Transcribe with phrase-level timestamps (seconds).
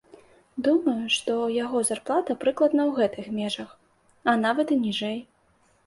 [0.67, 3.69] Думаю, што яго зарплата прыкладна ў гэтых межах,
[4.31, 5.19] а нават і ніжэй.